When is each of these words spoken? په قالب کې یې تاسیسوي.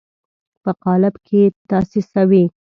په 0.63 0.71
قالب 0.83 1.15
کې 1.25 1.39
یې 1.49 1.53
تاسیسوي. 1.69 2.43